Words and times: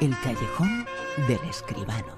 El 0.00 0.14
callejón 0.20 0.86
del 1.28 1.38
escribano. 1.48 2.16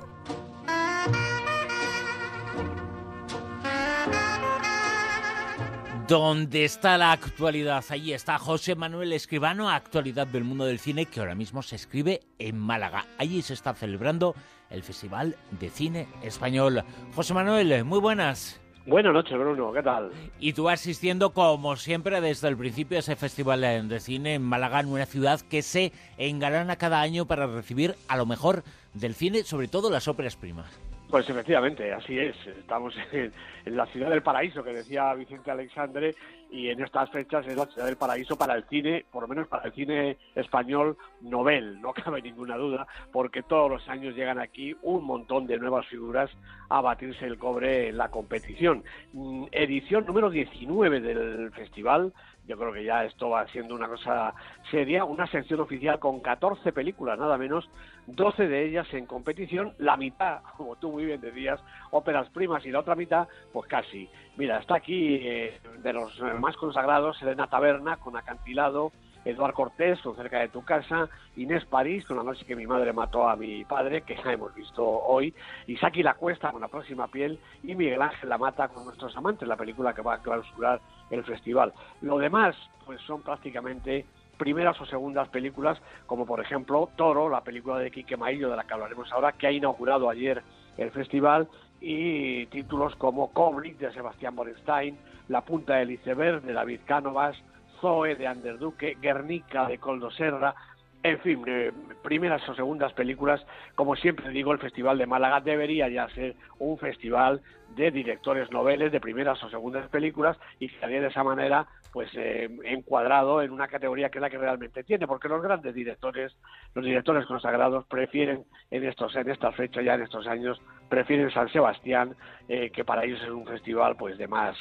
¿Dónde 6.08 6.65
está 6.65 6.97
la 6.97 7.12
actualidad? 7.12 7.84
Allí 7.91 8.12
está 8.12 8.39
José 8.39 8.75
Manuel 8.77 9.12
Escribano, 9.12 9.68
actualidad 9.68 10.27
del 10.27 10.45
mundo 10.45 10.64
del 10.64 10.79
cine, 10.79 11.07
que 11.07 11.20
ahora 11.20 11.34
mismo 11.34 11.62
se 11.62 11.77
escribe 11.77 12.23
en 12.39 12.59
Málaga. 12.59 13.07
Allí 13.19 13.43
se 13.43 13.55
está 13.55 13.75
celebrando 13.75 14.35
el 14.71 14.83
Festival 14.83 15.37
de 15.51 15.69
Cine 15.69 16.09
Español. 16.23 16.83
José 17.15 17.35
Manuel, 17.35 17.85
muy 17.85 17.99
buenas. 17.99 18.61
Buenas 18.87 19.12
noches, 19.12 19.37
Bruno, 19.37 19.73
¿qué 19.73 19.82
tal? 19.82 20.12
Y 20.39 20.52
tú 20.52 20.69
asistiendo, 20.69 21.30
como 21.30 21.75
siempre, 21.75 22.21
desde 22.21 22.46
el 22.46 22.57
principio 22.57 22.98
a 22.98 23.01
ese 23.01 23.16
Festival 23.16 23.61
de 23.89 23.98
Cine 23.98 24.34
en 24.34 24.43
Málaga, 24.43 24.79
en 24.79 24.87
una 24.87 25.07
ciudad 25.07 25.41
que 25.41 25.62
se 25.62 25.91
engalana 26.19 26.77
cada 26.77 27.01
año 27.01 27.27
para 27.27 27.48
recibir 27.48 27.97
a 28.06 28.16
lo 28.16 28.27
mejor 28.27 28.62
del 28.95 29.14
cine, 29.14 29.42
sobre 29.42 29.66
todo 29.66 29.91
las 29.91 30.06
óperas 30.06 30.37
primas. 30.37 30.70
Pues 31.11 31.28
efectivamente, 31.28 31.92
así 31.92 32.16
es. 32.16 32.37
Estamos 32.47 32.95
en, 33.12 33.33
la 33.64 33.87
ciudad 33.87 34.09
del 34.09 34.23
paraíso, 34.23 34.62
que 34.62 34.73
decía 34.73 35.12
Vicente 35.14 35.50
Alexandre, 35.50 36.14
y 36.50 36.68
en 36.68 36.82
estas 36.82 37.10
fechas 37.10 37.46
es 37.46 37.56
la 37.56 37.66
ciudad 37.66 37.86
del 37.86 37.96
paraíso 37.96 38.36
para 38.36 38.55
el 38.55 38.64
cine, 38.64 39.05
por 39.10 39.23
lo 39.23 39.28
menos 39.28 39.48
para 39.48 39.64
el 39.64 39.73
cine 39.73 40.16
español 40.34 40.96
novel, 41.20 41.80
no 41.80 41.92
cabe 42.05 42.22
ninguna 42.22 42.56
duda, 42.56 42.86
porque 43.12 43.42
todos 43.42 43.70
los 43.70 43.88
años 43.88 44.14
llegan 44.14 44.38
aquí 44.38 44.77
un 44.82 45.05
montón 45.05 45.46
de 45.46 45.59
nuevas 45.59 45.86
figuras 45.86 46.30
a 46.69 46.80
batirse 46.80 47.27
el 47.27 47.38
cobre 47.38 47.88
en 47.88 47.98
la 47.98 48.10
competición. 48.10 48.84
Mm, 49.12 49.46
edición 49.52 50.06
número 50.06 50.30
19 50.30 51.00
del 51.00 51.50
festival, 51.52 52.12
yo 52.46 52.56
creo 52.56 52.73
que 52.73 52.84
ya 52.84 53.05
esto 53.05 53.30
va 53.30 53.46
siendo 53.48 53.74
una 53.74 53.88
cosa 53.88 54.34
seria, 54.70 55.05
una 55.05 55.27
sección 55.27 55.60
oficial 55.60 55.98
con 55.98 56.20
14 56.20 56.72
películas, 56.72 57.19
nada 57.19 57.36
menos, 57.36 57.69
12 58.06 58.46
de 58.46 58.66
ellas 58.66 58.86
en 58.92 59.06
competición, 59.06 59.75
la 59.78 59.97
mitad, 59.97 60.42
como 60.56 60.77
tú 60.77 60.92
muy 60.92 61.05
bien 61.05 61.20
decías, 61.20 61.61
óperas 61.91 62.28
primas 62.30 62.64
y 62.64 62.70
la 62.70 62.80
otra 62.80 62.94
mitad, 62.94 63.28
pues 63.53 63.69
casi. 63.69 64.08
Mira, 64.36 64.58
está 64.58 64.77
aquí 64.77 65.16
eh, 65.22 65.61
de 65.83 65.92
los 65.92 66.20
más 66.38 66.56
consagrados, 66.56 67.20
Elena 67.22 67.48
Taberna 67.48 67.97
con 67.97 68.16
Acantilado, 68.16 68.92
Eduard 69.27 69.55
Cortés 69.55 70.00
con 70.02 70.14
Cerca 70.14 70.38
de 70.38 70.48
tu 70.48 70.64
casa, 70.64 71.08
Inés 71.36 71.64
París 71.64 72.05
con 72.06 72.16
La 72.16 72.22
noche 72.22 72.46
que 72.46 72.55
mi 72.55 72.66
madre 72.66 72.92
mató 72.92 73.28
a 73.28 73.34
mi 73.34 73.64
padre, 73.64 74.02
que 74.02 74.14
ya 74.14 74.32
hemos 74.32 74.55
visto 74.55 74.84
hoy, 74.84 75.34
Isaki 75.66 76.02
La 76.05 76.14
Cuesta 76.14 76.52
con 76.52 76.60
La 76.60 76.69
próxima 76.69 77.08
piel 77.08 77.41
y 77.64 77.74
Miguel 77.74 78.00
Ángel 78.00 78.28
La 78.28 78.38
Mata 78.38 78.69
con 78.69 78.84
Nuestros 78.84 79.16
amantes, 79.16 79.48
la 79.48 79.56
película 79.56 79.92
que 79.92 80.02
va 80.02 80.14
a 80.14 80.22
clausurar 80.22 80.80
el 81.10 81.24
festival. 81.24 81.72
Lo 82.02 82.19
demás, 82.19 82.54
pues 82.84 83.00
son 83.02 83.22
prácticamente 83.22 84.06
primeras 84.38 84.80
o 84.80 84.86
segundas 84.86 85.28
películas, 85.28 85.78
como 86.06 86.24
por 86.24 86.41
ejemplo 86.41 86.88
Toro, 86.94 87.28
la 87.28 87.41
película 87.41 87.78
de 87.78 87.91
Quique 87.91 88.16
Maillo, 88.16 88.48
de 88.48 88.56
la 88.56 88.64
que 88.64 88.74
hablaremos 88.74 89.10
ahora, 89.12 89.32
que 89.32 89.48
ha 89.48 89.50
inaugurado 89.52 90.08
ayer 90.08 90.42
el 90.77 90.91
festival, 90.92 91.48
y 91.80 92.47
títulos 92.47 92.94
como 92.97 93.32
Kubrick 93.32 93.78
de 93.78 93.92
Sebastián 93.92 94.36
Borenstein, 94.36 94.97
La 95.28 95.41
punta 95.41 95.74
del 95.74 95.91
iceberg 95.91 96.42
de 96.42 96.52
David 96.52 96.80
Cánovas, 96.86 97.36
Zoe 97.80 98.16
de 98.16 98.27
Anderduque, 98.27 98.96
Guernica 99.00 99.66
de 99.66 99.78
Coldo 99.78 100.10
Serra, 100.10 100.55
en 101.02 101.20
fin, 101.20 101.42
eh, 101.47 101.72
primeras 102.02 102.47
o 102.48 102.55
segundas 102.55 102.92
películas, 102.92 103.44
como 103.75 103.94
siempre 103.97 104.30
digo, 104.30 104.52
el 104.52 104.58
Festival 104.58 104.98
de 104.98 105.06
Málaga 105.06 105.41
debería 105.41 105.88
ya 105.88 106.08
ser 106.11 106.34
un 106.58 106.78
festival 106.78 107.42
de 107.77 107.91
directores 107.91 108.50
noveles 108.50 108.91
de 108.92 109.00
primeras 109.00 109.42
o 109.42 109.50
segundas 109.50 109.88
películas 109.88 110.36
y 110.58 110.66
estaría 110.66 111.00
de 111.00 111.08
esa 111.08 111.22
manera 111.22 111.66
pues 111.92 112.11
eh, 112.14 112.48
encuadrado 112.64 113.41
en 113.41 113.50
una 113.53 113.69
categoría 113.69 114.11
que 114.11 114.19
es 114.19 114.22
la 114.22 114.30
que 114.30 114.38
realmente 114.38 114.84
tiene, 114.84 115.06
porque 115.06 115.28
los 115.28 115.42
grandes 115.42 115.75
directores, 115.75 116.36
los 116.75 116.84
directores 116.84 117.25
consagrados 117.27 117.86
prefieren 117.86 118.44
en 118.70 118.84
estos 118.84 119.14
en 119.16 119.31
estas 119.31 119.55
fechas 119.55 119.84
ya 119.84 119.94
en 119.94 120.03
estos 120.03 120.27
años 120.27 120.60
prefieren 120.88 121.31
San 121.31 121.48
Sebastián 121.48 122.14
eh, 122.48 122.70
que 122.70 122.84
para 122.84 123.05
ellos 123.05 123.22
es 123.22 123.31
un 123.31 123.47
festival 123.47 123.97
pues 123.97 124.19
de 124.19 124.28
más 124.28 124.56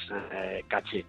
caché. 0.68 1.04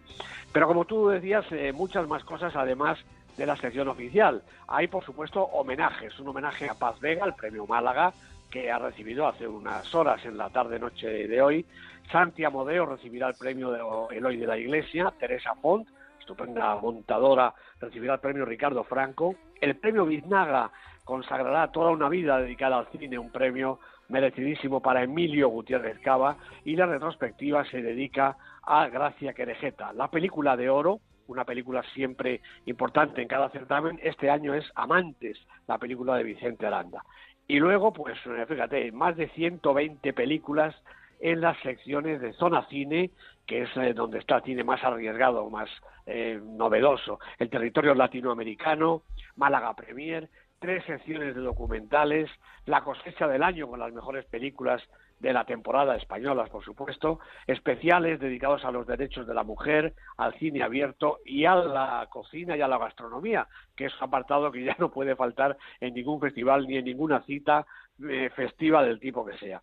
Pero 0.51 0.67
como 0.67 0.85
tú 0.85 1.09
decías, 1.09 1.45
muchas 1.73 2.07
más 2.07 2.23
cosas 2.23 2.55
además 2.55 2.99
de 3.37 3.45
la 3.45 3.55
sección 3.55 3.87
oficial. 3.87 4.41
Hay, 4.67 4.87
por 4.87 5.05
supuesto, 5.05 5.41
homenajes. 5.41 6.19
Un 6.19 6.29
homenaje 6.29 6.69
a 6.69 6.73
Paz 6.73 6.99
Vega, 6.99 7.25
el 7.25 7.35
premio 7.35 7.65
Málaga, 7.67 8.11
que 8.49 8.71
ha 8.71 8.79
recibido 8.79 9.27
hace 9.27 9.47
unas 9.47 9.93
horas 9.93 10.25
en 10.25 10.37
la 10.37 10.49
tarde-noche 10.49 11.27
de 11.27 11.41
hoy. 11.41 11.65
Santi 12.11 12.43
Amodeo 12.43 12.85
recibirá 12.85 13.27
el 13.27 13.35
premio 13.35 13.71
de 13.71 14.17
Eloy 14.17 14.37
de 14.37 14.47
la 14.47 14.57
Iglesia. 14.57 15.13
Teresa 15.19 15.53
Font, 15.55 15.87
estupenda 16.19 16.75
montadora, 16.75 17.53
recibirá 17.79 18.15
el 18.15 18.19
premio 18.19 18.45
Ricardo 18.45 18.83
Franco. 18.83 19.35
El 19.61 19.75
premio 19.75 20.05
Biznaga 20.05 20.71
consagrará 21.03 21.71
toda 21.71 21.91
una 21.91 22.09
vida 22.09 22.39
dedicada 22.39 22.79
al 22.79 22.87
cine, 22.87 23.19
un 23.19 23.31
premio 23.31 23.79
merecidísimo 24.09 24.81
para 24.81 25.03
Emilio 25.03 25.49
Gutiérrez 25.49 25.99
Cava. 25.99 26.37
Y 26.63 26.75
la 26.75 26.85
retrospectiva 26.85 27.65
se 27.65 27.81
dedica 27.81 28.37
a 28.63 28.87
Gracia 28.87 29.33
Querejeta. 29.33 29.93
La 29.93 30.09
película 30.09 30.57
de 30.57 30.69
oro 30.69 31.01
una 31.27 31.45
película 31.45 31.83
siempre 31.93 32.41
importante 32.65 33.21
en 33.21 33.27
cada 33.27 33.49
certamen, 33.49 33.99
este 34.03 34.29
año 34.29 34.53
es 34.53 34.65
Amantes, 34.75 35.37
la 35.67 35.77
película 35.77 36.15
de 36.15 36.23
Vicente 36.23 36.65
Aranda. 36.65 37.03
Y 37.47 37.59
luego, 37.59 37.93
pues 37.93 38.17
fíjate, 38.47 38.91
más 38.91 39.15
de 39.15 39.29
120 39.29 40.13
películas 40.13 40.75
en 41.19 41.41
las 41.41 41.57
secciones 41.61 42.21
de 42.21 42.33
zona 42.33 42.65
cine, 42.67 43.11
que 43.45 43.63
es 43.63 43.69
eh, 43.77 43.93
donde 43.93 44.19
está 44.19 44.37
el 44.37 44.43
cine 44.43 44.63
más 44.63 44.83
arriesgado, 44.83 45.49
más 45.49 45.69
eh, 46.05 46.39
novedoso, 46.43 47.19
el 47.39 47.49
territorio 47.49 47.95
latinoamericano, 47.95 49.03
Málaga 49.35 49.73
Premier, 49.75 50.29
tres 50.59 50.83
secciones 50.85 51.35
de 51.35 51.41
documentales, 51.41 52.29
la 52.65 52.83
cosecha 52.83 53.27
del 53.27 53.43
año 53.43 53.67
con 53.67 53.79
las 53.79 53.93
mejores 53.93 54.25
películas 54.25 54.81
de 55.19 55.33
la 55.33 55.45
temporada 55.45 55.95
españolas, 55.95 56.49
por 56.49 56.63
supuesto, 56.63 57.19
especiales 57.47 58.19
dedicados 58.19 58.63
a 58.65 58.71
los 58.71 58.85
derechos 58.85 59.25
de 59.27 59.33
la 59.33 59.43
mujer, 59.43 59.93
al 60.17 60.33
cine 60.35 60.63
abierto 60.63 61.19
y 61.25 61.45
a 61.45 61.55
la 61.55 62.07
cocina 62.09 62.55
y 62.55 62.61
a 62.61 62.67
la 62.67 62.77
gastronomía, 62.77 63.47
que 63.75 63.85
es 63.85 63.95
un 63.97 64.03
apartado 64.03 64.51
que 64.51 64.63
ya 64.63 64.75
no 64.79 64.91
puede 64.91 65.15
faltar 65.15 65.57
en 65.79 65.93
ningún 65.93 66.19
festival 66.19 66.67
ni 66.67 66.77
en 66.77 66.85
ninguna 66.85 67.21
cita 67.23 67.65
eh, 68.07 68.29
festiva 68.35 68.83
del 68.83 68.99
tipo 68.99 69.25
que 69.25 69.37
sea. 69.37 69.61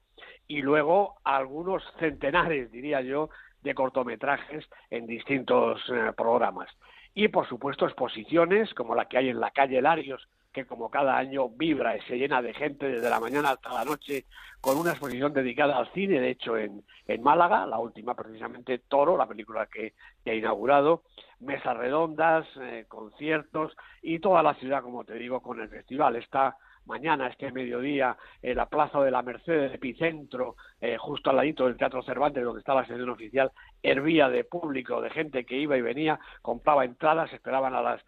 Y 0.49 0.63
luego 0.63 1.17
algunos 1.25 1.83
centenares, 1.99 2.71
diría 2.73 3.01
yo, 3.01 3.31
de 3.63 3.75
cortometrajes 3.75 4.69
en 4.91 5.07
distintos 5.07 5.81
eh, 5.89 6.13
programas. 6.17 6.69
Y 7.15 7.29
por 7.29 7.49
supuesto 7.49 7.87
exposiciones 7.87 8.75
como 8.75 8.95
la 8.95 9.07
que 9.07 9.19
hay 9.19 9.29
en 9.29 9.41
la 9.41 9.53
calle 9.53 9.81
Larios 9.81 10.29
que 10.55 10.65
como 10.65 10.89
cada 10.89 11.19
año 11.19 11.51
vibra 11.51 11.97
y 11.97 12.01
se 12.03 12.17
llena 12.17 12.41
de 12.41 12.55
gente 12.55 12.89
desde 12.89 13.11
la 13.11 13.21
mañana 13.21 13.51
hasta 13.51 13.75
la 13.75 13.85
noche 13.85 14.25
con 14.61 14.79
una 14.79 14.93
exposición 14.93 15.35
dedicada 15.35 15.77
al 15.77 15.93
cine, 15.93 16.21
de 16.21 16.31
hecho 16.31 16.57
en, 16.57 16.83
en 17.07 17.23
Málaga, 17.23 17.67
la 17.67 17.79
última 17.79 18.15
precisamente 18.15 18.79
Toro, 18.79 19.19
la 19.19 19.27
película 19.27 19.67
que, 19.67 19.93
ha 20.25 20.33
inaugurado, 20.33 21.03
mesas 21.41 21.77
redondas, 21.77 22.47
eh, 22.63 22.87
conciertos 22.89 23.77
y 24.01 24.21
toda 24.21 24.43
la 24.43 24.55
ciudad, 24.55 24.83
como 24.83 25.05
te 25.05 25.15
digo, 25.15 25.43
con 25.43 25.61
el 25.61 25.69
festival. 25.69 26.17
Está 26.17 26.57
mañana, 26.87 27.27
este 27.27 27.51
mediodía, 27.53 28.17
en 28.43 28.57
la 28.57 28.67
Plaza 28.67 29.01
de 29.01 29.11
la 29.11 29.23
Merced, 29.23 29.53
el 29.53 29.75
epicentro, 29.75 30.57
eh, 30.81 30.97
justo 30.99 31.31
al 31.31 31.37
ladito 31.37 31.67
del 31.67 31.77
Teatro 31.77 32.03
Cervantes, 32.03 32.45
donde 32.45 32.61
está 32.61 32.75
la 32.75 32.87
sesión 32.87 33.11
oficial, 33.11 33.53
hervía 33.83 34.29
de 34.29 34.45
público, 34.45 35.01
de 35.01 35.11
gente 35.11 35.45
que 35.45 35.59
iba 35.59 35.77
y 35.77 35.83
venía, 35.83 36.19
compraba 36.43 36.85
entradas, 36.85 37.33
esperaban 37.33 37.75
a 37.75 37.83
las 37.83 38.01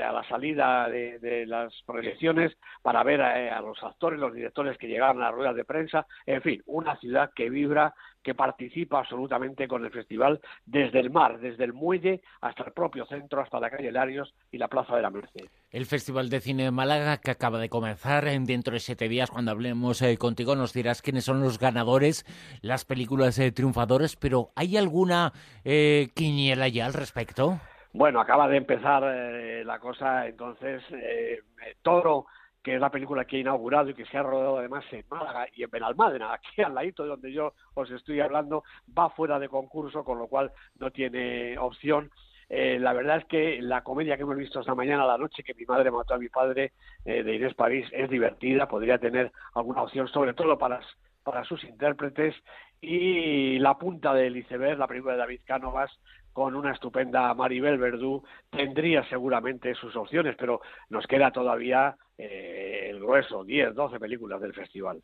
a 0.00 0.12
la 0.12 0.26
salida 0.28 0.88
de, 0.88 1.44
las 1.46 1.72
proyecciones 1.84 2.52
para 2.80 3.02
ver 3.02 3.20
eh, 3.20 3.50
a, 3.50 3.60
los 3.60 3.82
actores, 3.82 4.18
los 4.18 4.32
directores 4.32 4.78
que 4.78 4.88
llegaban 4.88 5.18
a 5.18 5.26
las 5.26 5.34
ruedas 5.34 5.56
de 5.56 5.64
prensa, 5.64 6.06
en 6.24 6.40
fin, 6.40 6.62
una 6.66 6.96
ciudad 6.96 7.30
que 7.34 7.50
vibra, 7.50 7.94
que 8.22 8.34
participa 8.34 9.00
absolutamente 9.00 9.66
con 9.66 9.84
el 9.84 9.90
festival 9.90 10.40
desde 10.64 11.00
el 11.00 11.10
mar, 11.10 11.40
desde 11.40 11.64
el 11.64 11.72
muelle 11.72 12.22
hasta 12.40 12.64
el 12.64 12.72
propio 12.72 13.04
centro, 13.06 13.42
hasta 13.42 13.58
la 13.58 13.68
calle 13.68 13.90
Larios 13.90 14.32
y 14.52 14.58
la 14.58 14.68
Plaza 14.68 14.94
de 14.94 15.02
la 15.02 15.10
Merced. 15.10 15.46
El 15.70 15.86
Festival 15.86 16.30
de 16.30 16.40
Cine 16.40 16.64
de 16.64 16.70
Málaga 16.70 17.18
que 17.18 17.32
acaba 17.32 17.58
de 17.58 17.68
comenzar, 17.68 18.28
en 18.28 18.44
dentro 18.44 18.74
de 18.74 18.80
siete 18.80 19.08
días, 19.08 19.30
cuando 19.30 19.50
hablemos 19.50 20.00
eh, 20.02 20.16
contigo, 20.16 20.54
nos 20.54 20.72
dirás 20.72 21.02
quiénes 21.02 21.24
son 21.24 21.40
los 21.40 21.58
ganadores, 21.58 22.24
las 22.60 22.84
películas 22.84 23.40
triunfadores, 23.54 24.16
pero 24.16 24.52
¿hay 24.54 24.76
alguna 24.76 25.32
quiniela 25.64 26.68
ya 26.68 26.86
al 26.86 26.94
respecto? 26.94 27.60
Bueno, 27.94 28.20
acaba 28.20 28.48
de 28.48 28.56
empezar 28.56 29.02
eh, 29.04 29.62
la 29.66 29.78
cosa, 29.78 30.26
entonces 30.26 30.82
eh, 30.92 31.42
Toro, 31.82 32.24
que 32.62 32.76
es 32.76 32.80
la 32.80 32.90
película 32.90 33.26
que 33.26 33.36
ha 33.36 33.40
inaugurado 33.40 33.90
y 33.90 33.94
que 33.94 34.06
se 34.06 34.16
ha 34.16 34.22
rodado 34.22 34.58
además 34.58 34.84
en 34.92 35.04
Málaga 35.10 35.46
y 35.54 35.62
en 35.62 35.70
Benalmádena, 35.70 36.32
aquí 36.34 36.62
al 36.62 36.74
ladito 36.74 37.02
de 37.02 37.10
donde 37.10 37.32
yo 37.32 37.52
os 37.74 37.90
estoy 37.90 38.20
hablando, 38.20 38.64
va 38.96 39.10
fuera 39.10 39.38
de 39.38 39.50
concurso, 39.50 40.04
con 40.04 40.18
lo 40.18 40.26
cual 40.26 40.52
no 40.78 40.90
tiene 40.90 41.58
opción. 41.58 42.10
Eh, 42.48 42.78
la 42.78 42.94
verdad 42.94 43.18
es 43.18 43.24
que 43.26 43.60
la 43.60 43.82
comedia 43.82 44.16
que 44.16 44.22
hemos 44.22 44.36
visto 44.36 44.60
esta 44.60 44.74
mañana 44.74 45.06
la 45.06 45.18
noche, 45.18 45.42
que 45.42 45.54
mi 45.54 45.66
madre 45.66 45.90
mató 45.90 46.14
a 46.14 46.18
mi 46.18 46.28
padre, 46.28 46.72
de 47.04 47.34
Inés 47.34 47.54
París, 47.54 47.86
es 47.92 48.08
divertida, 48.08 48.68
podría 48.68 48.98
tener 48.98 49.32
alguna 49.54 49.82
opción, 49.82 50.08
sobre 50.08 50.34
todo 50.34 50.56
para, 50.56 50.80
para 51.24 51.44
sus 51.44 51.62
intérpretes, 51.64 52.34
y 52.82 53.60
La 53.60 53.78
punta 53.78 54.12
del 54.12 54.36
iceberg, 54.36 54.76
la 54.76 54.88
película 54.88 55.12
de 55.12 55.20
David 55.20 55.40
Cánovas, 55.46 55.90
con 56.32 56.54
una 56.54 56.72
estupenda 56.72 57.32
Maribel 57.34 57.78
Verdú, 57.78 58.22
tendría 58.50 59.06
seguramente 59.08 59.74
sus 59.74 59.94
opciones, 59.96 60.34
pero 60.38 60.60
nos 60.88 61.06
queda 61.06 61.30
todavía 61.30 61.96
eh, 62.18 62.88
el 62.90 63.00
grueso, 63.00 63.42
10, 63.44 63.74
12 63.74 63.98
películas 63.98 64.40
del 64.40 64.52
festival. 64.52 65.02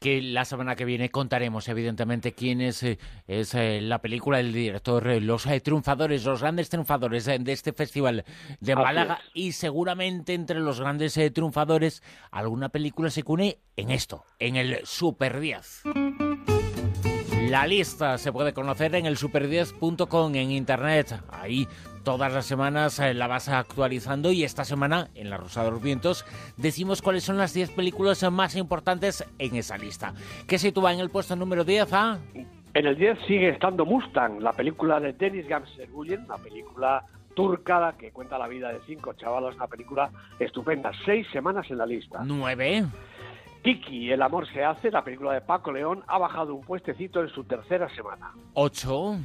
Que 0.00 0.20
la 0.20 0.44
semana 0.44 0.74
que 0.74 0.84
viene 0.84 1.10
contaremos, 1.10 1.68
evidentemente, 1.68 2.32
quién 2.32 2.60
es, 2.60 2.82
eh, 2.82 2.98
es 3.26 3.54
eh, 3.54 3.80
la 3.80 4.00
película 4.00 4.38
del 4.38 4.52
director, 4.52 5.06
eh, 5.08 5.20
los 5.20 5.46
triunfadores, 5.62 6.24
los 6.24 6.40
grandes 6.40 6.68
triunfadores 6.68 7.26
de 7.26 7.52
este 7.52 7.72
festival 7.72 8.24
de 8.60 8.74
Málaga 8.74 9.20
y 9.34 9.52
seguramente 9.52 10.34
entre 10.34 10.60
los 10.60 10.80
grandes 10.80 11.18
triunfadores 11.32 12.02
alguna 12.30 12.68
película 12.68 13.10
se 13.10 13.22
cune 13.22 13.58
en 13.76 13.90
esto, 13.90 14.24
en 14.38 14.56
el 14.56 14.84
Super 14.84 15.40
10. 15.40 15.84
La 17.48 17.64
lista 17.64 18.18
se 18.18 18.32
puede 18.32 18.52
conocer 18.52 18.92
en 18.96 19.06
el 19.06 19.16
super10.com 19.16 20.34
en 20.34 20.50
internet. 20.50 21.20
Ahí 21.30 21.68
todas 22.02 22.32
las 22.32 22.44
semanas 22.44 22.98
eh, 22.98 23.14
la 23.14 23.28
vas 23.28 23.48
actualizando 23.48 24.32
y 24.32 24.42
esta 24.42 24.64
semana 24.64 25.08
en 25.14 25.30
La 25.30 25.36
Rosa 25.36 25.62
de 25.62 25.70
los 25.70 25.80
Vientos 25.80 26.24
decimos 26.56 27.02
cuáles 27.02 27.22
son 27.22 27.36
las 27.36 27.54
10 27.54 27.70
películas 27.70 28.28
más 28.32 28.56
importantes 28.56 29.24
en 29.38 29.54
esa 29.54 29.78
lista. 29.78 30.12
¿Qué 30.48 30.58
sitúa 30.58 30.92
en 30.92 30.98
el 30.98 31.08
puesto 31.08 31.36
número 31.36 31.62
10 31.62 31.92
a? 31.92 32.18
En 32.34 32.86
el 32.86 32.96
10 32.96 33.18
sigue 33.28 33.50
estando 33.50 33.86
Mustang, 33.86 34.40
la 34.40 34.52
película 34.52 34.98
de 34.98 35.12
Dennis 35.12 35.46
Gamser-Guyen, 35.46 36.24
una 36.24 36.38
película 36.38 37.04
turca 37.34 37.94
que 37.96 38.10
cuenta 38.10 38.38
la 38.38 38.48
vida 38.48 38.72
de 38.72 38.80
cinco 38.86 39.12
chavalos, 39.12 39.54
una 39.54 39.68
película 39.68 40.10
estupenda. 40.40 40.90
Seis 41.04 41.26
semanas 41.32 41.70
en 41.70 41.78
la 41.78 41.86
lista. 41.86 42.22
Nueve. 42.24 42.86
Tiki, 43.66 44.12
El 44.12 44.22
amor 44.22 44.46
se 44.52 44.62
hace, 44.62 44.92
la 44.92 45.02
película 45.02 45.32
de 45.32 45.40
Paco 45.40 45.72
León, 45.72 46.04
ha 46.06 46.18
bajado 46.18 46.54
un 46.54 46.64
puestecito 46.64 47.20
en 47.20 47.28
su 47.30 47.42
tercera 47.42 47.92
semana. 47.96 48.32
Ocho. 48.54 49.16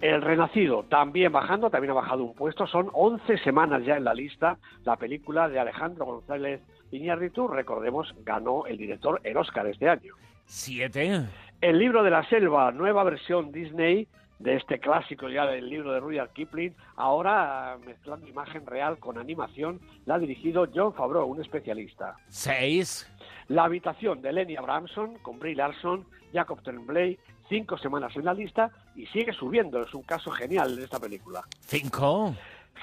El 0.00 0.22
Renacido, 0.22 0.84
también 0.84 1.32
bajando, 1.32 1.68
también 1.68 1.90
ha 1.90 1.94
bajado 1.94 2.22
un 2.22 2.32
puesto. 2.32 2.68
Son 2.68 2.88
11 2.92 3.38
semanas 3.38 3.84
ya 3.84 3.96
en 3.96 4.04
la 4.04 4.14
lista. 4.14 4.56
La 4.84 4.94
película 4.94 5.48
de 5.48 5.58
Alejandro 5.58 6.04
González 6.04 6.60
Iñárritu, 6.92 7.48
recordemos, 7.48 8.14
ganó 8.24 8.66
el 8.66 8.78
director 8.78 9.20
el 9.24 9.36
Oscar 9.36 9.66
este 9.66 9.88
año. 9.88 10.14
Siete. 10.44 11.24
El 11.60 11.80
libro 11.80 12.04
de 12.04 12.10
la 12.10 12.22
selva, 12.28 12.70
nueva 12.70 13.02
versión 13.02 13.50
Disney 13.50 14.06
de 14.38 14.56
este 14.56 14.78
clásico 14.78 15.28
ya 15.28 15.46
del 15.46 15.68
libro 15.68 15.92
de 15.92 16.00
Rudyard 16.00 16.30
Kipling, 16.30 16.74
ahora 16.96 17.76
mezclando 17.84 18.26
imagen 18.26 18.66
real 18.66 18.98
con 18.98 19.18
animación, 19.18 19.80
la 20.06 20.14
ha 20.14 20.18
dirigido 20.18 20.68
John 20.72 20.94
Favreau, 20.94 21.26
un 21.26 21.40
especialista. 21.40 22.16
Seis. 22.28 23.10
La 23.48 23.64
habitación 23.64 24.22
de 24.22 24.32
Lenny 24.32 24.56
Abramson 24.56 25.18
con 25.18 25.38
Brie 25.38 25.54
Larson, 25.54 26.06
Jacob 26.32 26.62
Tremblay, 26.62 27.18
cinco 27.48 27.78
semanas 27.78 28.14
en 28.16 28.24
la 28.24 28.34
lista 28.34 28.70
y 28.94 29.06
sigue 29.06 29.32
subiendo. 29.32 29.82
Es 29.82 29.94
un 29.94 30.02
caso 30.02 30.30
genial 30.30 30.76
de 30.76 30.84
esta 30.84 31.00
película. 31.00 31.42
Cinco. 31.60 32.34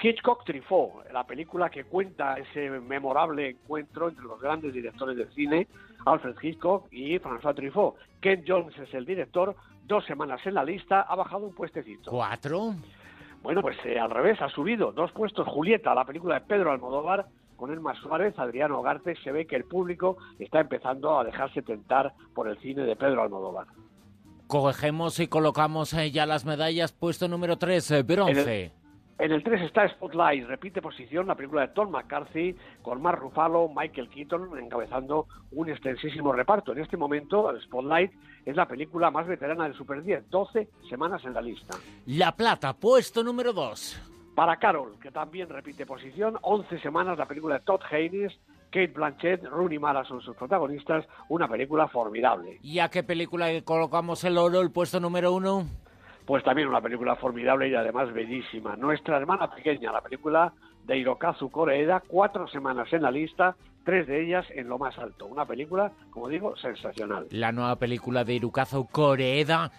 Hitchcock 0.02 0.44
Truffaut, 0.44 1.10
la 1.10 1.24
película 1.24 1.70
que 1.70 1.84
cuenta 1.84 2.34
ese 2.34 2.68
memorable 2.68 3.50
encuentro 3.50 4.08
entre 4.08 4.24
los 4.24 4.40
grandes 4.40 4.74
directores 4.74 5.16
de 5.16 5.26
cine, 5.32 5.68
Alfred 6.04 6.36
Hitchcock 6.42 6.92
y 6.92 7.18
François 7.18 7.54
Truffaut. 7.54 7.94
Ken 8.20 8.44
Jones 8.46 8.76
es 8.78 8.92
el 8.92 9.06
director, 9.06 9.56
dos 9.86 10.04
semanas 10.06 10.40
en 10.44 10.54
la 10.54 10.64
lista, 10.64 11.02
ha 11.02 11.14
bajado 11.14 11.46
un 11.46 11.54
puestecito. 11.54 12.10
Cuatro. 12.10 12.74
Bueno, 13.42 13.62
pues 13.62 13.76
eh, 13.84 13.98
al 13.98 14.10
revés, 14.10 14.40
ha 14.42 14.48
subido 14.48 14.92
dos 14.92 15.12
puestos. 15.12 15.46
Julieta, 15.46 15.94
la 15.94 16.04
película 16.04 16.34
de 16.34 16.40
Pedro 16.42 16.72
Almodóvar, 16.72 17.26
con 17.56 17.72
Elma 17.72 17.94
Suárez, 17.94 18.38
Adriano 18.38 18.80
Ugarte, 18.80 19.14
se 19.22 19.32
ve 19.32 19.46
que 19.46 19.56
el 19.56 19.64
público 19.64 20.16
está 20.38 20.60
empezando 20.60 21.18
a 21.18 21.24
dejarse 21.24 21.62
tentar 21.62 22.12
por 22.34 22.48
el 22.48 22.58
cine 22.58 22.82
de 22.82 22.96
Pedro 22.96 23.22
Almodóvar. 23.22 23.66
Cogemos 24.46 25.18
y 25.20 25.28
colocamos 25.28 25.92
eh, 25.94 26.10
ya 26.10 26.26
las 26.26 26.44
medallas, 26.44 26.92
puesto 26.92 27.28
número 27.28 27.56
3, 27.56 27.90
eh, 27.90 28.02
bronce. 28.02 28.72
En 29.18 29.32
el 29.32 29.42
3 29.42 29.62
está 29.62 29.88
Spotlight, 29.88 30.46
repite 30.46 30.82
posición 30.82 31.26
la 31.26 31.34
película 31.34 31.62
de 31.62 31.68
Tom 31.68 31.90
McCarthy 31.90 32.54
con 32.82 33.00
Mark 33.00 33.18
Ruffalo, 33.18 33.70
Michael 33.74 34.10
Keaton 34.10 34.58
encabezando 34.58 35.26
un 35.52 35.70
extensísimo 35.70 36.34
reparto. 36.34 36.72
En 36.72 36.78
este 36.78 36.98
momento, 36.98 37.50
Spotlight 37.62 38.12
es 38.44 38.54
la 38.54 38.68
película 38.68 39.10
más 39.10 39.26
veterana 39.26 39.64
del 39.64 39.74
Super 39.74 40.02
10, 40.02 40.28
12 40.28 40.68
semanas 40.90 41.24
en 41.24 41.32
la 41.32 41.40
lista. 41.40 41.78
La 42.04 42.36
Plata, 42.36 42.74
puesto 42.74 43.24
número 43.24 43.54
2. 43.54 44.32
Para 44.34 44.58
Carol, 44.58 44.98
que 45.00 45.10
también 45.10 45.48
repite 45.48 45.86
posición, 45.86 46.36
11 46.42 46.78
semanas 46.80 47.16
la 47.16 47.24
película 47.24 47.54
de 47.54 47.64
Todd 47.64 47.80
Haynes, 47.90 48.38
Kate 48.70 48.88
Blanchett, 48.88 49.44
Rooney 49.44 49.78
Mara 49.78 50.04
son 50.04 50.20
sus 50.20 50.36
protagonistas, 50.36 51.06
una 51.30 51.48
película 51.48 51.88
formidable. 51.88 52.58
¿Y 52.60 52.80
a 52.80 52.90
qué 52.90 53.02
película 53.02 53.48
colocamos 53.64 54.22
el 54.24 54.36
oro, 54.36 54.60
el 54.60 54.70
puesto 54.70 55.00
número 55.00 55.32
uno? 55.32 55.64
Pues 56.26 56.42
también 56.42 56.68
una 56.68 56.80
película 56.80 57.14
formidable 57.16 57.68
y 57.68 57.74
además 57.74 58.12
bellísima. 58.12 58.76
Nuestra 58.76 59.16
hermana 59.16 59.48
pequeña, 59.48 59.92
la 59.92 60.00
película 60.00 60.52
de 60.84 60.98
Hirokazu 60.98 61.50
Koreeda, 61.50 62.02
cuatro 62.06 62.48
semanas 62.48 62.92
en 62.92 63.02
la 63.02 63.10
lista, 63.10 63.56
tres 63.84 64.06
de 64.08 64.24
ellas 64.24 64.44
en 64.54 64.68
lo 64.68 64.76
más 64.78 64.98
alto. 64.98 65.26
Una 65.26 65.46
película, 65.46 65.92
como 66.10 66.28
digo, 66.28 66.56
sensacional. 66.56 67.28
La 67.30 67.52
nueva 67.52 67.76
película 67.76 68.24
de 68.24 68.34
Hirokazu 68.34 68.88
Koreeda 68.88 69.70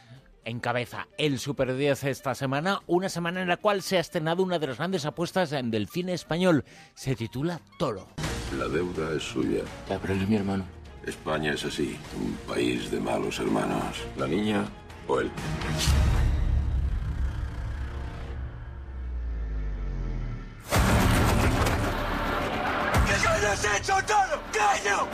encabeza 0.46 1.08
el 1.18 1.40
Super 1.40 1.76
10 1.76 2.06
esta 2.06 2.34
semana, 2.34 2.80
una 2.88 3.10
semana 3.10 3.42
en 3.42 3.50
la 3.50 3.58
cual 3.58 3.82
se 3.82 3.98
ha 3.98 4.00
estrenado 4.00 4.42
una 4.44 4.60
de 4.60 4.68
las 4.68 4.78
grandes 4.78 5.06
apuestas 5.06 5.50
del 5.50 5.88
cine 5.88 6.14
español. 6.14 6.64
Se 6.94 7.16
titula 7.16 7.60
Toro. 7.78 8.08
La 8.58 8.70
deuda 8.70 9.14
es 9.14 9.24
suya. 9.24 9.64
Ya, 9.90 10.00
pero 10.00 10.14
él 10.14 10.22
es 10.22 10.30
mi 10.30 10.38
hermano. 10.38 10.64
España 11.06 11.54
es 11.54 11.66
así, 11.66 12.00
un 12.18 12.34
país 12.48 12.90
de 12.90 13.00
malos 13.00 13.40
hermanos. 13.40 14.06
¿La 14.18 14.28
niña 14.28 14.66
o 15.08 15.20
él? 15.20 15.30
¡Coño! 23.88 25.08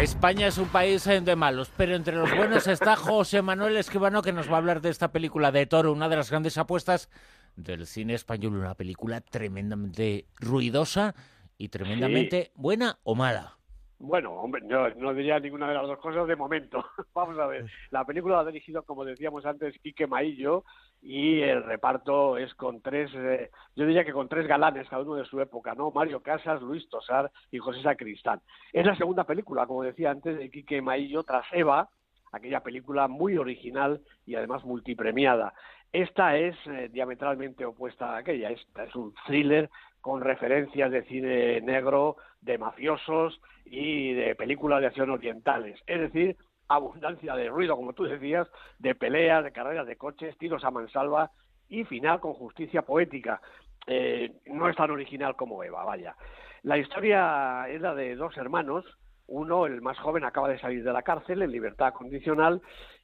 España 0.00 0.46
es 0.46 0.58
un 0.58 0.68
país 0.68 1.04
eh, 1.08 1.20
de 1.20 1.34
malos, 1.34 1.72
pero 1.76 1.96
entre 1.96 2.14
los 2.14 2.30
buenos 2.36 2.68
está 2.68 2.94
José 2.94 3.42
Manuel 3.42 3.76
Escribano, 3.76 4.22
que 4.22 4.32
nos 4.32 4.48
va 4.48 4.54
a 4.54 4.58
hablar 4.58 4.80
de 4.80 4.90
esta 4.90 5.10
película 5.10 5.50
de 5.50 5.66
Toro, 5.66 5.92
una 5.92 6.08
de 6.08 6.14
las 6.14 6.30
grandes 6.30 6.56
apuestas 6.56 7.10
del 7.56 7.84
cine 7.84 8.14
español, 8.14 8.56
una 8.56 8.74
película 8.74 9.20
tremendamente 9.20 10.26
ruidosa 10.36 11.16
y 11.56 11.68
tremendamente 11.68 12.52
buena 12.54 13.00
o 13.02 13.16
mala. 13.16 13.57
Bueno, 14.00 14.32
hombre, 14.34 14.62
no, 14.62 14.88
no, 14.90 15.12
diría 15.12 15.40
ninguna 15.40 15.68
de 15.68 15.74
las 15.74 15.86
dos 15.86 15.98
cosas 15.98 16.28
de 16.28 16.36
momento. 16.36 16.84
Vamos 17.14 17.36
a 17.38 17.46
ver. 17.46 17.66
La 17.90 18.04
película 18.04 18.36
la 18.36 18.42
ha 18.42 18.46
dirigido, 18.46 18.84
como 18.84 19.04
decíamos 19.04 19.44
antes, 19.44 19.76
Quique 19.80 20.06
Maillo 20.06 20.64
y 21.02 21.40
el 21.40 21.64
reparto 21.64 22.36
es 22.36 22.54
con 22.54 22.80
tres, 22.80 23.10
eh, 23.14 23.50
yo 23.74 23.86
diría 23.86 24.04
que 24.04 24.12
con 24.12 24.28
tres 24.28 24.46
galanes, 24.46 24.88
cada 24.88 25.02
uno 25.02 25.16
de 25.16 25.24
su 25.24 25.40
época, 25.40 25.74
¿no? 25.74 25.90
Mario 25.90 26.22
Casas, 26.22 26.62
Luis 26.62 26.88
Tosar 26.88 27.32
y 27.50 27.58
José 27.58 27.82
Sacristán. 27.82 28.40
Es 28.72 28.86
la 28.86 28.94
segunda 28.94 29.24
película, 29.24 29.66
como 29.66 29.82
decía 29.82 30.12
antes, 30.12 30.38
de 30.38 30.48
Quique 30.48 30.80
Maillo 30.80 31.24
tras 31.24 31.46
Eva, 31.52 31.88
aquella 32.30 32.60
película 32.60 33.08
muy 33.08 33.36
original 33.36 34.00
y 34.24 34.36
además 34.36 34.64
multipremiada. 34.64 35.54
Esta 35.92 36.36
es 36.36 36.54
eh, 36.66 36.88
diametralmente 36.92 37.64
opuesta 37.64 38.14
a 38.14 38.18
aquella. 38.18 38.50
Esta 38.50 38.84
es 38.84 38.94
un 38.94 39.12
thriller 39.26 39.70
con 40.00 40.20
referencias 40.20 40.90
de 40.90 41.02
cine 41.04 41.60
negro, 41.62 42.16
de 42.40 42.58
mafiosos 42.58 43.40
y 43.64 44.12
de 44.12 44.34
películas 44.34 44.80
de 44.80 44.86
acción 44.86 45.10
orientales. 45.10 45.80
Es 45.86 46.00
decir, 46.00 46.36
abundancia 46.68 47.34
de 47.34 47.48
ruido, 47.48 47.76
como 47.76 47.92
tú 47.92 48.04
decías, 48.04 48.48
de 48.78 48.94
peleas, 48.94 49.44
de 49.44 49.52
carreras 49.52 49.86
de 49.86 49.96
coches, 49.96 50.36
tiros 50.38 50.64
a 50.64 50.70
mansalva 50.70 51.30
y 51.68 51.84
final 51.84 52.20
con 52.20 52.34
justicia 52.34 52.82
poética. 52.82 53.40
Eh, 53.86 54.32
no 54.46 54.68
es 54.68 54.76
tan 54.76 54.90
original 54.90 55.34
como 55.36 55.62
Eva, 55.64 55.84
vaya. 55.84 56.14
La 56.62 56.76
historia 56.76 57.66
es 57.68 57.80
la 57.80 57.94
de 57.94 58.16
dos 58.16 58.36
hermanos. 58.36 58.84
Uno, 59.26 59.66
el 59.66 59.82
más 59.82 59.98
joven, 59.98 60.24
acaba 60.24 60.48
de 60.48 60.58
salir 60.58 60.82
de 60.82 60.92
la 60.92 61.02
cárcel 61.02 61.42
en 61.42 61.52
libertad 61.52 61.92
condicional. 61.92 62.60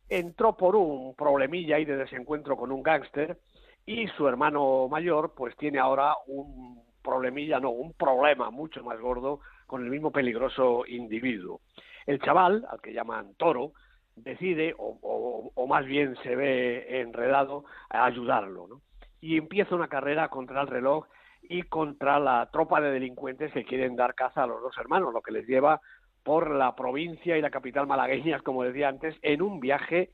Entró 0.09 0.57
por 0.57 0.77
un 0.77 1.15
problemilla 1.15 1.79
y 1.79 1.85
de 1.85 1.97
desencuentro 1.97 2.57
con 2.57 2.73
un 2.73 2.83
gángster 2.83 3.39
y 3.87 4.07
su 4.09 4.27
hermano 4.27 4.89
mayor, 4.89 5.35
pues 5.35 5.57
tiene 5.57 5.79
ahora 5.79 6.15
un 6.27 6.83
problemilla, 7.05 7.61
no, 7.61 7.71
un 7.71 7.93
problema 7.93 8.51
mucho 8.51 8.83
más 8.83 8.99
gordo 8.99 9.41
con 9.67 9.85
el 9.85 9.91
mismo 9.91 10.11
peligroso 10.11 10.85
individuo. 10.87 11.61
El 12.07 12.21
chaval, 12.21 12.67
al 12.69 12.81
que 12.81 12.93
llaman 12.93 13.35
Toro, 13.37 13.73
decide, 14.17 14.75
o, 14.79 15.67
más 15.69 15.85
bien 15.85 16.17
se 16.23 16.35
ve 16.35 17.01
enredado, 17.01 17.65
a 17.91 18.07
ayudarlo. 18.07 18.81
Y 19.21 19.37
empieza 19.37 19.75
una 19.75 19.89
carrera 19.89 20.29
contra 20.29 20.63
el 20.63 20.69
reloj 20.69 21.07
y 21.43 21.63
contra 21.63 22.19
la 22.19 22.49
tropa 22.51 22.81
de 22.81 22.91
delincuentes 22.91 23.53
que 23.53 23.65
quieren 23.65 23.97
dar 23.97 24.15
caza 24.15 24.43
a 24.43 24.47
los 24.47 24.63
dos 24.63 24.77
hermanos, 24.79 25.13
lo 25.13 25.23
que 25.23 25.33
les 25.33 25.47
lleva 25.47 25.81
por 26.23 26.51
la 26.51 26.75
provincia 26.75 27.37
y 27.37 27.43
la 27.43 27.51
capital 27.51 27.87
malagueñas, 27.87 28.43
como 28.43 28.65
decía 28.65 28.89
antes, 28.89 29.15
en 29.23 29.43
un 29.43 29.61
viaje 29.61 30.11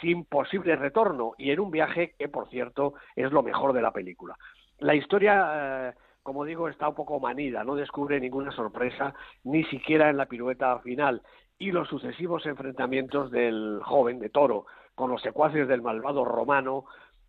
sin 0.00 0.24
posible 0.24 0.76
retorno 0.76 1.32
y 1.38 1.50
en 1.50 1.60
un 1.60 1.70
viaje 1.70 2.14
que, 2.18 2.28
por 2.28 2.48
cierto, 2.50 2.94
es 3.14 3.32
lo 3.32 3.42
mejor 3.42 3.72
de 3.72 3.82
la 3.82 3.92
película. 3.92 4.36
La 4.78 4.94
historia 4.94 5.88
eh, 5.88 5.94
como 6.26 6.44
digo, 6.44 6.68
está 6.68 6.88
un 6.88 6.96
poco 6.96 7.20
manida, 7.20 7.62
no 7.62 7.76
descubre 7.76 8.18
ninguna 8.18 8.50
sorpresa, 8.50 9.14
ni 9.44 9.62
siquiera 9.66 10.10
en 10.10 10.16
la 10.16 10.26
pirueta 10.26 10.76
final. 10.80 11.22
Y 11.56 11.70
los 11.70 11.86
sucesivos 11.86 12.44
enfrentamientos 12.46 13.30
del 13.30 13.80
joven, 13.84 14.18
de 14.18 14.28
Toro, 14.28 14.66
con 14.96 15.08
los 15.08 15.22
secuaces 15.22 15.68
del 15.68 15.82
malvado 15.82 16.24
romano, 16.24 16.86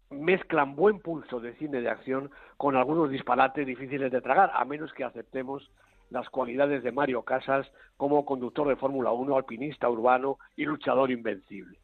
mezclan 0.10 0.76
buen 0.76 1.00
pulso 1.00 1.40
de 1.40 1.54
cine 1.58 1.82
de 1.82 1.92
acción 1.92 2.32
con 2.58 2.76
algunos 2.76 3.12
disparates 3.12 3.68
difíciles 3.68 4.12
de 4.12 4.20
tragar, 4.20 4.50
a 4.56 4.66
menos 4.66 4.92
que 4.94 5.04
aceptemos 5.04 5.70
las 6.10 6.28
cualidades 6.32 6.82
de 6.82 6.92
Mario 6.92 7.22
Casas 7.22 7.72
como 7.98 8.26
conductor 8.26 8.68
de 8.68 8.78
Fórmula 8.78 9.12
1, 9.12 9.38
alpinista 9.38 9.88
urbano 9.88 10.40
y 10.56 10.66
luchador 10.66 11.12
invencible. 11.12 11.78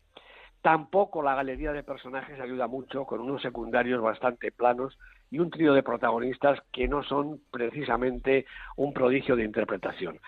Tampoco 0.63 1.22
la 1.22 1.36
galería 1.36 1.74
de 1.74 1.84
personajes 1.84 2.39
ayuda 2.39 2.65
mucho, 2.65 3.05
con 3.05 3.22
unos 3.22 3.43
secundarios 3.43 4.01
bastante 4.01 4.51
planos 4.51 4.98
y 5.33 5.39
un 5.39 5.49
trío 5.49 5.73
de 5.73 5.81
protagonistas 5.81 6.59
que 6.71 6.87
no 6.87 7.01
son 7.01 7.41
precisamente 7.49 8.45
un 8.75 8.93
prodigio 8.93 9.35
de 9.35 9.43
interpretación. 9.43 10.19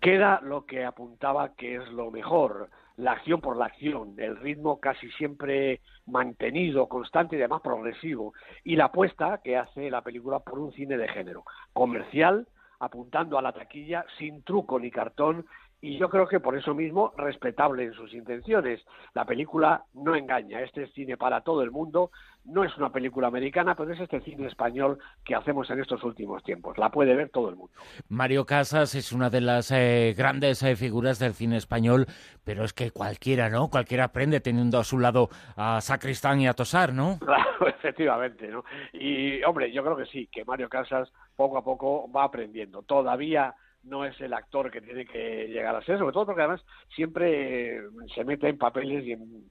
Queda 0.00 0.40
lo 0.42 0.64
que 0.64 0.86
apuntaba 0.86 1.54
que 1.54 1.76
es 1.76 1.86
lo 1.92 2.10
mejor, 2.10 2.70
la 2.96 3.12
acción 3.12 3.42
por 3.42 3.58
la 3.58 3.66
acción, 3.66 4.14
el 4.16 4.38
ritmo 4.38 4.80
casi 4.80 5.10
siempre 5.10 5.82
mantenido, 6.06 6.88
constante 6.88 7.36
y 7.36 7.40
además 7.40 7.60
progresivo, 7.60 8.32
y 8.64 8.76
la 8.76 8.86
apuesta 8.86 9.42
que 9.44 9.58
hace 9.58 9.90
la 9.90 10.00
película 10.00 10.38
por 10.38 10.58
un 10.58 10.72
cine 10.72 10.96
de 10.96 11.08
género, 11.08 11.44
comercial, 11.74 12.48
apuntando 12.78 13.36
a 13.36 13.42
la 13.42 13.52
taquilla, 13.52 14.06
sin 14.16 14.42
truco 14.42 14.80
ni 14.80 14.90
cartón, 14.90 15.44
y 15.80 15.98
yo 15.98 16.08
creo 16.08 16.26
que 16.26 16.40
por 16.40 16.56
eso 16.56 16.74
mismo 16.74 17.12
respetable 17.16 17.84
en 17.84 17.92
sus 17.92 18.12
intenciones. 18.14 18.80
La 19.14 19.24
película 19.24 19.84
no 19.94 20.14
engaña, 20.14 20.62
este 20.62 20.84
es 20.84 20.92
cine 20.92 21.16
para 21.16 21.42
todo 21.42 21.62
el 21.62 21.70
mundo, 21.70 22.10
no 22.44 22.64
es 22.64 22.76
una 22.76 22.90
película 22.90 23.28
americana, 23.28 23.74
pero 23.74 23.92
es 23.92 24.00
este 24.00 24.20
cine 24.20 24.46
español 24.46 24.98
que 25.24 25.34
hacemos 25.34 25.68
en 25.70 25.80
estos 25.80 26.02
últimos 26.04 26.42
tiempos. 26.44 26.78
La 26.78 26.90
puede 26.90 27.14
ver 27.14 27.30
todo 27.30 27.50
el 27.50 27.56
mundo. 27.56 27.72
Mario 28.08 28.46
Casas 28.46 28.94
es 28.94 29.12
una 29.12 29.30
de 29.30 29.40
las 29.40 29.70
eh, 29.70 30.14
grandes 30.16 30.62
eh, 30.62 30.76
figuras 30.76 31.18
del 31.18 31.34
cine 31.34 31.56
español, 31.56 32.06
pero 32.44 32.64
es 32.64 32.72
que 32.72 32.90
cualquiera, 32.90 33.50
¿no? 33.50 33.68
Cualquiera 33.68 34.04
aprende 34.04 34.40
teniendo 34.40 34.78
a 34.78 34.84
su 34.84 34.98
lado 34.98 35.28
a 35.56 35.80
Sacristán 35.80 36.40
y 36.40 36.48
a 36.48 36.54
Tosar, 36.54 36.92
¿no? 36.92 37.18
Claro, 37.26 37.68
efectivamente, 37.68 38.48
¿no? 38.48 38.64
Y, 38.92 39.42
hombre, 39.44 39.72
yo 39.72 39.82
creo 39.82 39.96
que 39.96 40.06
sí, 40.06 40.28
que 40.30 40.44
Mario 40.44 40.68
Casas 40.68 41.10
poco 41.34 41.58
a 41.58 41.64
poco 41.64 42.10
va 42.10 42.24
aprendiendo. 42.24 42.82
Todavía 42.82 43.54
no 43.86 44.04
es 44.04 44.20
el 44.20 44.32
actor 44.32 44.70
que 44.70 44.80
tiene 44.80 45.06
que 45.06 45.48
llegar 45.48 45.74
a 45.74 45.82
ser, 45.82 45.98
sobre 45.98 46.12
todo 46.12 46.26
porque 46.26 46.42
además 46.42 46.64
siempre 46.94 47.80
se 48.14 48.24
mete 48.24 48.48
en 48.48 48.58
papeles 48.58 49.04
y 49.04 49.12
en 49.12 49.46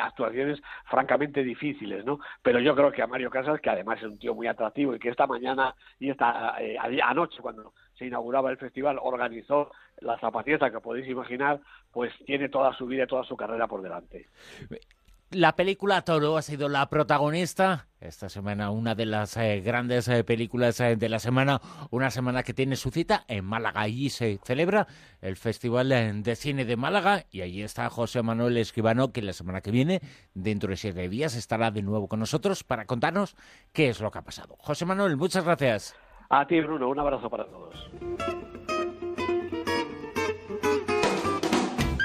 actuaciones 0.00 0.60
francamente 0.88 1.42
difíciles, 1.42 2.04
¿no? 2.04 2.20
Pero 2.42 2.60
yo 2.60 2.74
creo 2.74 2.92
que 2.92 3.02
a 3.02 3.06
Mario 3.06 3.30
Casas, 3.30 3.60
que 3.60 3.70
además 3.70 3.98
es 3.98 4.04
un 4.04 4.18
tío 4.18 4.34
muy 4.34 4.46
atractivo 4.46 4.94
y 4.94 4.98
que 4.98 5.08
esta 5.08 5.26
mañana 5.26 5.74
y 5.98 6.10
esta 6.10 6.56
eh, 6.60 6.76
anoche 7.02 7.40
cuando 7.40 7.72
se 7.94 8.06
inauguraba 8.06 8.50
el 8.50 8.58
festival 8.58 8.98
organizó 9.00 9.70
la 10.00 10.18
zapatieta 10.18 10.70
que 10.70 10.80
podéis 10.80 11.08
imaginar, 11.08 11.60
pues 11.92 12.12
tiene 12.24 12.48
toda 12.48 12.72
su 12.74 12.86
vida 12.86 13.04
y 13.04 13.06
toda 13.06 13.24
su 13.24 13.36
carrera 13.36 13.66
por 13.66 13.82
delante. 13.82 14.26
La 15.32 15.54
película 15.54 16.02
Toro 16.02 16.36
ha 16.36 16.42
sido 16.42 16.68
la 16.68 16.90
protagonista 16.90 17.86
esta 18.00 18.28
semana, 18.28 18.72
una 18.72 18.96
de 18.96 19.06
las 19.06 19.36
eh, 19.36 19.60
grandes 19.60 20.08
eh, 20.08 20.24
películas 20.24 20.80
eh, 20.80 20.96
de 20.96 21.08
la 21.08 21.20
semana, 21.20 21.60
una 21.90 22.10
semana 22.10 22.42
que 22.42 22.52
tiene 22.52 22.74
su 22.74 22.90
cita 22.90 23.22
en 23.28 23.44
Málaga. 23.44 23.82
Allí 23.82 24.10
se 24.10 24.40
celebra 24.42 24.88
el 25.20 25.36
Festival 25.36 25.90
de 26.24 26.34
Cine 26.34 26.64
de 26.64 26.76
Málaga 26.76 27.26
y 27.30 27.42
allí 27.42 27.62
está 27.62 27.88
José 27.90 28.24
Manuel 28.24 28.56
Escribano, 28.56 29.12
que 29.12 29.22
la 29.22 29.32
semana 29.32 29.60
que 29.60 29.70
viene, 29.70 30.00
dentro 30.34 30.70
de 30.70 30.76
siete 30.76 31.08
días, 31.08 31.36
estará 31.36 31.70
de 31.70 31.82
nuevo 31.82 32.08
con 32.08 32.18
nosotros 32.18 32.64
para 32.64 32.86
contarnos 32.86 33.36
qué 33.72 33.88
es 33.88 34.00
lo 34.00 34.10
que 34.10 34.18
ha 34.18 34.22
pasado. 34.22 34.56
José 34.58 34.84
Manuel, 34.84 35.16
muchas 35.16 35.44
gracias. 35.44 35.94
A 36.28 36.44
ti, 36.44 36.60
Bruno, 36.60 36.88
un 36.88 36.98
abrazo 36.98 37.30
para 37.30 37.46
todos. 37.46 37.88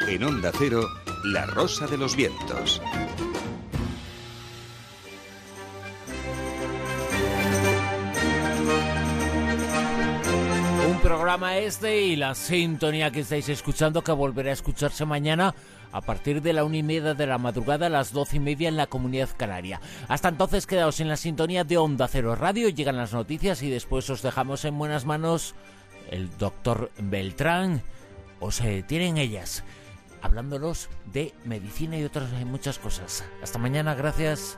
En 0.08 0.24
Onda 0.24 0.52
Cero, 0.60 0.84
La 1.26 1.48
Rosa 1.48 1.88
de 1.88 1.98
los 1.98 2.16
Vientos. 2.16 2.80
programa 11.02 11.58
este 11.58 12.02
y 12.02 12.16
la 12.16 12.34
sintonía 12.36 13.12
que 13.12 13.22
estáis 13.22 13.50
escuchando 13.50 14.04
que 14.04 14.12
volverá 14.12 14.52
a 14.52 14.54
escucharse 14.54 15.06
mañana 15.06 15.54
a 15.92 16.02
partir 16.02 16.42
de 16.42 16.54
la 16.54 16.64
una 16.64 16.78
y 16.78 16.84
media 16.84 17.14
de 17.16 17.28
la 17.28 17.38
madrugada 17.38 17.88
a 17.88 17.90
las 17.90 18.12
doce 18.12 18.38
y 18.38 18.40
media 18.40 18.70
en 18.70 18.78
la 18.78 18.88
comunidad 18.88 19.30
canaria. 19.36 19.82
Hasta 20.08 20.30
entonces 20.30 20.68
quedaos 20.68 21.00
en 21.00 21.08
la 21.08 21.18
sintonía 21.18 21.64
de 21.64 21.78
Onda 21.78 22.08
Cero 22.08 22.36
Radio, 22.36 22.70
llegan 22.70 22.98
las 22.98 23.14
noticias 23.14 23.64
y 23.64 23.70
después 23.70 24.10
os 24.10 24.22
dejamos 24.22 24.64
en 24.66 24.78
buenas 24.78 25.06
manos 25.06 25.56
el 26.12 26.36
doctor 26.38 26.92
Beltrán. 27.00 27.82
Os 28.40 28.62
eh, 28.62 28.84
tienen 28.88 29.18
ellas 29.18 29.64
hablándolos 30.26 30.90
de 31.14 31.34
medicina 31.46 31.98
y 31.98 32.04
otras 32.04 32.32
muchas 32.46 32.80
cosas. 32.80 33.24
Hasta 33.42 33.60
mañana, 33.60 33.96
gracias. 33.96 34.58